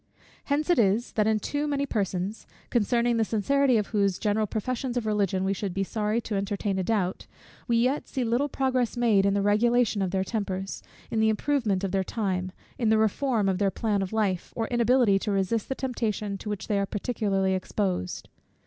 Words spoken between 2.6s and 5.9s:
concerning the sincerity of whose general professions of Religion we should be